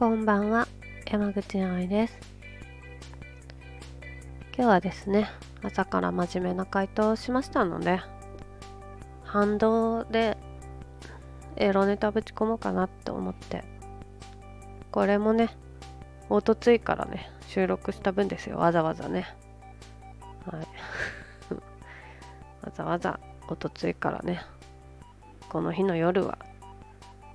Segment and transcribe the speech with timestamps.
[0.00, 0.66] こんばんは。
[1.10, 2.18] 山口葵です。
[4.56, 5.28] 今日はですね
[5.62, 8.00] 朝から真面目な回答をしましたので
[9.24, 10.38] 反動で
[11.56, 13.62] エロネタぶち込もうかなって思って
[14.90, 15.50] これもね
[16.30, 18.56] おとついからね収録した分ですよ。
[18.56, 19.26] わざわざね。
[20.50, 20.66] はい。
[22.64, 24.40] わざわざおとついからね
[25.50, 26.38] この日の夜は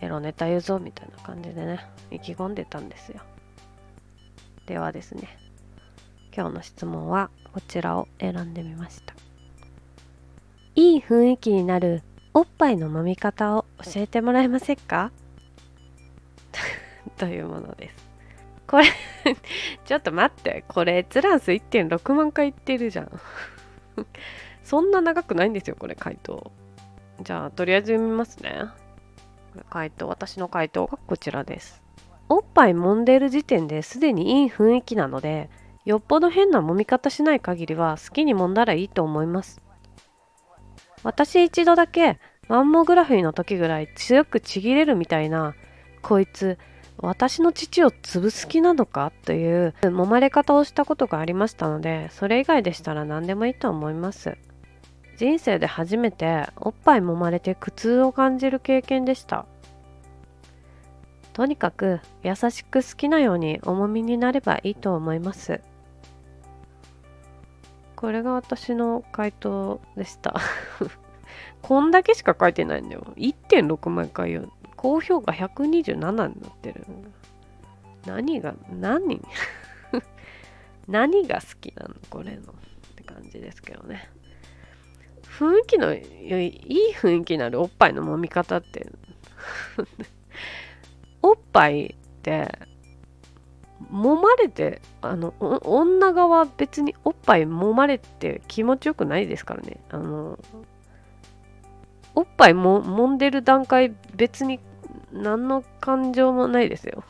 [0.00, 3.20] エロネタ言うぞみたいな感じでね意気込んでたんですよ。
[4.66, 5.38] ではですね
[6.34, 9.14] 今日の質問はこちらを選んでみました。
[10.74, 12.02] いい雰囲気になる
[12.34, 15.10] おっぱいの揉み方を教えてもらえませんか？
[17.16, 18.06] というものです。
[18.66, 18.84] これ
[19.86, 20.64] ちょっと待って。
[20.68, 23.20] これ閲覧数1.6万回いってるじゃん。
[24.64, 26.50] そんな長くないんですよこれ回答。
[27.22, 28.64] じゃあとりあえず読みますね。
[29.70, 31.82] 回答私の回答がこちらです。
[32.28, 35.48] おっぱい揉んでる時点ですでにいい雰囲気なので
[35.84, 39.60] よっぽど変な揉み方しない限りは好きに揉んだらいいと思います。
[41.02, 42.18] 私一度だけ
[42.48, 45.54] マンモグラフィーの時ぐらい強くちぎれるみたいな
[46.02, 46.58] こいつ
[46.98, 54.36] 私の父を潰す気なのかという揉まれ方をしたことがありましたのでそれ以外でしたら何でもいいと思います。
[55.16, 59.46] 人生で初めておっぱい揉まれて苦痛を感じる経験でした。
[61.32, 65.60] とにかく優しく好きなように重みになればいいと思います。
[67.94, 70.34] これが私の回答でした。
[71.62, 76.30] こんだけしか書いてないんだよ1.6万回よ高評価127になっ
[76.62, 76.86] てる
[78.06, 79.20] 何が何
[80.86, 81.94] 何が好きなの？
[82.08, 82.52] これの。
[82.52, 82.54] っ
[82.94, 84.08] て感じですけどね。
[85.38, 88.90] 雰囲気のいい雰囲気のあるおっぱいの揉み方って。
[91.22, 92.48] おっぱいって
[93.92, 99.80] 揉まれてあの女側別におっぱい揉まれて気持ちよくないですからね。
[99.90, 100.38] あの
[102.14, 104.60] おっぱいも揉んでる段階別に
[105.12, 107.04] 何の感情もないですよ。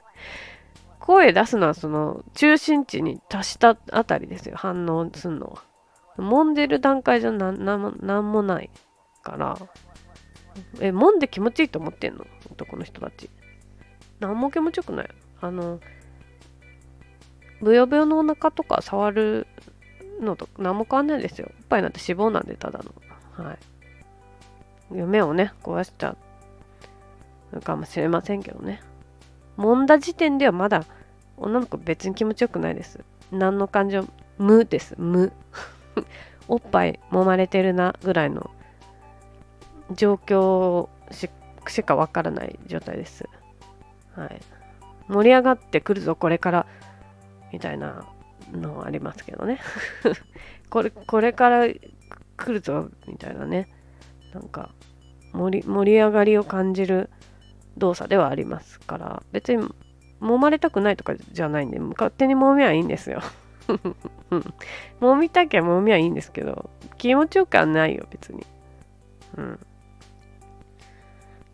[1.00, 4.56] 声出すのはその中心地に達したあたりですよ。
[4.56, 5.62] 反応するのは。
[6.18, 8.70] 揉んでる段階じゃななんもない
[9.22, 9.58] から。
[10.80, 12.26] え揉んで気持ちいいと思ってんの？
[12.50, 13.30] 男の人たち。
[14.18, 15.08] 何も気持ちよくない。
[15.40, 15.80] あの
[17.62, 19.46] ブヨブヨのお腹とか触る
[20.20, 21.48] のと何も変わんないですよ。
[21.56, 22.80] おっぱいなんて脂肪なんでただ
[23.38, 23.44] の。
[23.44, 23.58] はい。
[24.92, 26.16] 夢をね壊しちゃ
[27.52, 28.80] うかもしれませんけどね。
[29.56, 30.84] 揉んだ時点ではまだ
[31.36, 33.04] 女の子別に気持ちよくないです。
[33.30, 34.04] 何の感情
[34.38, 34.96] 無です。
[34.98, 35.32] 無。
[36.48, 38.50] おっぱい揉まれてるなぐらいの
[39.92, 41.30] 状況し
[41.68, 43.28] しかわからない状態です。
[44.14, 44.40] はい。
[45.08, 46.66] 盛り上がってくるぞ、これから、
[47.52, 48.06] みたいな
[48.52, 49.58] のありますけどね。
[50.70, 53.68] これ、これから来るぞ、みたいなね。
[54.32, 54.70] なんか
[55.32, 57.10] 盛り、盛り上がりを感じる
[57.76, 59.66] 動作ではありますから、別に
[60.20, 63.20] 揉まれたくないとかじゃないんで、勝手に揉みはいいんですよ。
[65.00, 68.46] 揉みたきゃ揉みはいいんですけど、気持ちよくはないよ、別に。
[69.36, 69.60] うん。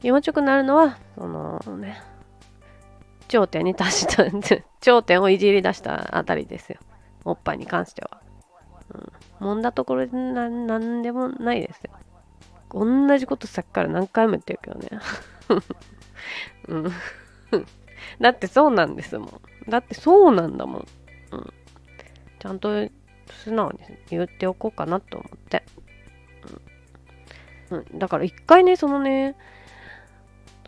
[0.00, 2.00] 気持ちよくなるのは、そのね、
[3.28, 4.24] 頂点に達した、
[4.80, 6.78] 頂点をいじり出したあたりですよ。
[7.24, 8.20] おっぱいに関しては。
[9.40, 9.52] うん。
[9.52, 11.90] 揉んだところでななんでもないですよ。
[12.70, 14.88] 同じことさっきから何回も言ってるけどね。
[16.68, 16.92] うん。
[18.20, 19.70] だってそうなんですもん。
[19.70, 20.86] だってそうなんだもん。
[22.38, 22.88] ちゃんと
[23.44, 23.78] 素直に
[24.10, 25.62] 言っておこうかなと思って。
[27.70, 27.78] うん。
[27.78, 29.36] うん、だから一回ね、そのね、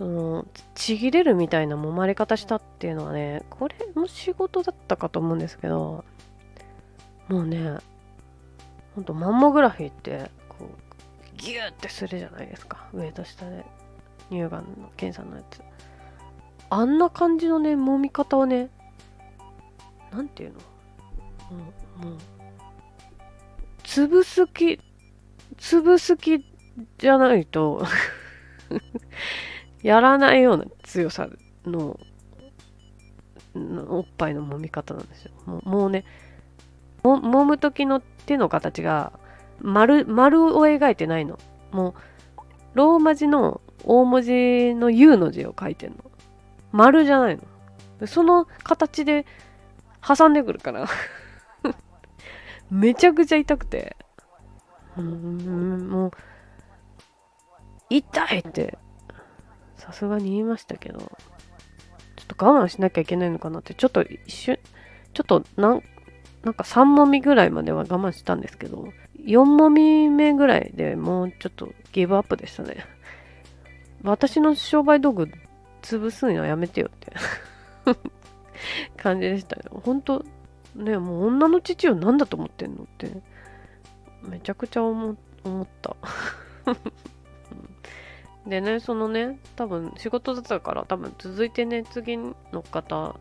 [0.00, 6.06] そのちぎれるみたいな揉まれ方したっていうのはねこれも仕事だったかと思うんですけど
[7.28, 7.74] もうね
[8.94, 12.88] ほんとマンモグラフィーってこうギューってするじゃないですか。
[12.94, 13.66] 上と下で。
[14.30, 15.60] 乳がんの検査のやつ。
[16.70, 18.70] あんな感じのね揉み方をね
[20.12, 20.60] なんていうの？
[21.50, 22.16] もうもう
[23.84, 24.80] 潰す気
[25.58, 26.44] 潰す気
[26.98, 27.84] じゃないと
[29.82, 31.28] やらないような強さ
[31.64, 31.98] の
[33.54, 35.32] おっぱいの揉み方なんですよ。
[35.46, 36.04] もうもうね
[37.02, 39.12] も、揉む時の手の形が
[39.60, 41.38] 丸、丸を描いてないの。
[41.72, 41.94] もう、
[42.74, 45.96] ローマ字の大文字の U の字を書いてんの。
[46.72, 48.06] 丸じゃないの。
[48.06, 49.26] その形で
[50.06, 50.86] 挟んでくるから
[52.70, 53.96] めちゃくちゃ痛くて。
[54.96, 56.10] うん、もう、
[57.88, 58.78] 痛いって。
[59.76, 61.10] さすがに言いましたけど、
[62.44, 63.74] 慢しなきゃいけないのかなって。
[63.74, 64.58] ちょっと一瞬
[65.12, 65.82] ちょっとなん
[66.44, 68.88] なんか3もみぐらいまでは我慢したんですけど
[69.18, 72.84] 4もみ目ぐらいでもうちょっとギブアップでしたね。
[74.02, 75.30] 私の商売道具
[75.82, 77.12] 潰すのはやめてよって。
[78.96, 79.80] 感じでしたよ。
[79.84, 80.24] 本当
[80.74, 83.10] ねもう女の父を何だと思ってんのって
[84.22, 85.16] めちゃくちゃ思っ
[85.82, 85.96] た。
[88.46, 92.34] でねそのね多分仕事だったから多分続いてね次の
[92.70, 93.14] 方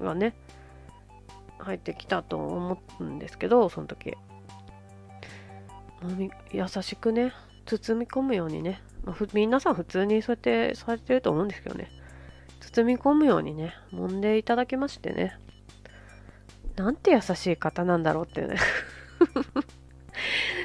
[0.00, 0.34] がね
[1.58, 4.16] 入ってきたと思うんですけどその時。
[6.52, 7.32] 優しくね
[7.64, 11.90] 包み込むようにね、まあ、皆さん普通にそうやってされてると思うんですけどね
[12.60, 15.38] 包み込むようにね揉んでいただきましてね。
[16.76, 18.56] なんて優しい方なんだろうってね。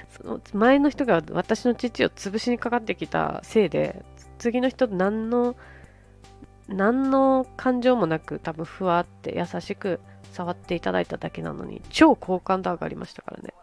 [0.10, 4.04] その前の人が私の父を潰しにかかってきたせいで
[4.38, 5.56] 次の人何の
[6.68, 10.00] 何の感情もなく多分ふわって優しく
[10.32, 13.54] 触っていただいただけなのに超好感度上がりましたからね。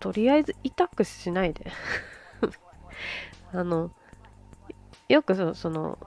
[0.00, 1.70] とりあえず痛くしないで。
[3.52, 3.90] あの
[5.08, 5.98] よくそその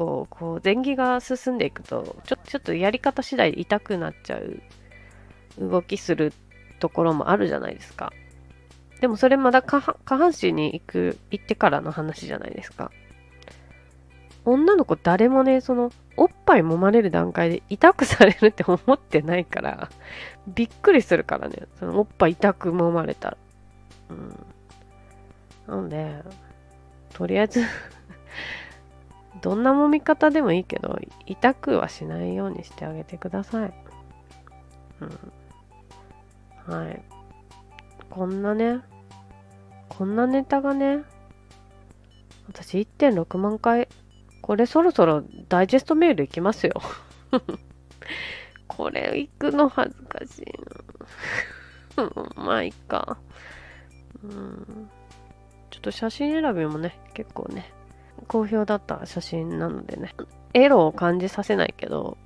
[0.00, 4.62] こうこう前儀が進んでいくとちょちょっとやり方次第で痛くなっちゃう
[5.58, 6.32] 動きする
[6.78, 8.10] ところもあるじゃないですか。
[9.02, 12.90] でもそれまだ下半身に行く行ってからの話じゃないですか。
[14.46, 19.90] 女の子誰もねそのおっぱい揉まれる段階で痛くされるって思ってないから
[20.48, 21.68] びっくりするからね。
[21.78, 23.36] そのおっぱい痛く揉まれた
[24.08, 24.46] うん。
[25.68, 26.22] なので
[27.12, 27.66] とりあえず
[29.40, 33.74] どんな揉み方でもいいけど痛くはしないようにしてあげてください。
[36.68, 36.74] うん。
[36.74, 37.02] はい。
[38.10, 38.80] こんなね
[39.88, 41.04] こんなネタがね
[42.48, 43.88] 私1.6万回
[44.42, 46.74] これそろそろダイジェストメールいきますよ。
[48.66, 50.44] これ行くの恥ずかしい
[51.96, 52.10] な。
[52.36, 53.18] まあいいか。
[54.22, 54.90] うん。
[55.70, 57.72] ちょっと写真選びもね、結構ね、
[58.28, 60.14] 好評だった写真なのでね、
[60.54, 62.16] エロを感じさせないけど、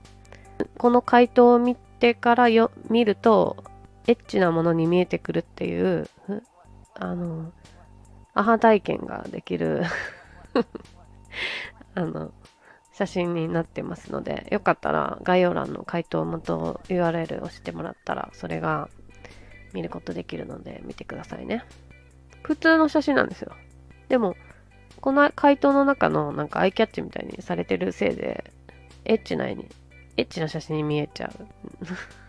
[0.79, 3.65] この回答を見てからよ見ると、
[4.07, 6.09] エッチなものに見えてくるっていう、
[6.95, 7.53] あの、
[8.35, 9.85] アハ体験ができる
[11.95, 12.33] あの、
[12.93, 18.89] 写真になってますので、よかったら概要欄の回答元 URL を押してもらったら、それが
[19.73, 21.65] 見ることできるので見てくださいね。
[22.43, 23.53] 普通の写真なんですよ。
[24.09, 24.37] でも、
[25.05, 28.43] この回答の中のなんかアイキャッチみたいにされてるせいで、
[29.05, 29.69] エッチな絵に、
[30.17, 31.31] エッチな写真に見えちゃ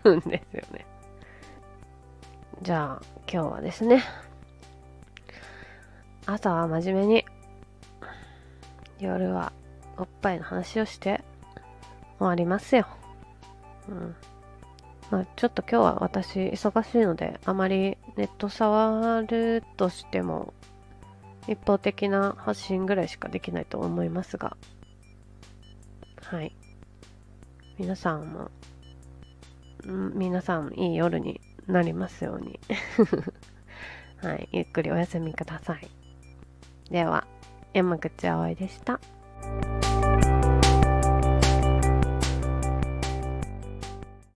[0.04, 0.84] うんですよね。
[2.60, 3.02] じゃあ、
[3.32, 4.04] 今日はですね、
[6.26, 7.24] 朝は真面目に、
[9.00, 9.52] 夜は
[9.96, 11.24] おっぱいの話をして
[12.18, 12.86] 終わりますよ。
[13.88, 14.14] うん。
[15.10, 20.52] まあ、ちょっと今日は私忙しいので、あまりネット触るとしても、
[21.48, 24.56] 一方的な発信ぐらいしかできないと思いますが、
[26.22, 26.52] はい。
[27.78, 28.50] 皆さんも、
[29.86, 32.58] ん皆さんいい夜になりますように。
[34.22, 34.48] はい。
[34.50, 35.88] ゆっくりお休みください。
[36.90, 37.26] では、
[37.72, 39.00] 山口葵でした。